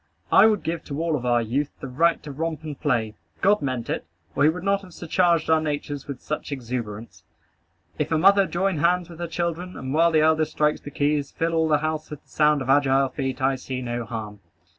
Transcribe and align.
I 0.31 0.47
would 0.47 0.63
give 0.63 0.83
to 0.85 0.99
all 0.99 1.15
of 1.15 1.27
our 1.27 1.43
youth 1.43 1.69
the 1.79 1.87
right 1.87 2.23
to 2.23 2.31
romp 2.31 2.63
and 2.63 2.81
play. 2.81 3.13
God 3.41 3.61
meant 3.61 3.87
it, 3.87 4.03
or 4.35 4.41
he 4.43 4.49
would 4.49 4.63
not 4.63 4.81
have 4.81 4.95
surcharged 4.95 5.47
our 5.47 5.61
natures 5.61 6.07
with 6.07 6.23
such 6.23 6.51
exuberance. 6.51 7.23
If 7.99 8.11
a 8.11 8.17
mother 8.17 8.47
join 8.47 8.77
hands 8.79 9.11
with 9.11 9.19
her 9.19 9.27
children, 9.27 9.77
and 9.77 9.93
while 9.93 10.09
the 10.11 10.21
eldest 10.21 10.53
strikes 10.53 10.81
the 10.81 10.89
keys, 10.89 11.29
fill 11.29 11.53
all 11.53 11.67
the 11.67 11.77
house 11.77 12.09
with 12.09 12.23
the 12.23 12.29
sound 12.29 12.63
of 12.63 12.69
agile 12.71 13.09
feet, 13.09 13.43
I 13.43 13.55
see 13.57 13.79
no 13.83 14.03
harm. 14.03 14.39